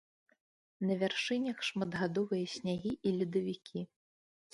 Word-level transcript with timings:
На 0.89 0.95
вяршынях 1.01 1.57
шматгадовыя 1.67 2.45
снягі 2.55 2.93
і 3.11 3.13
ледавікі. 3.19 3.85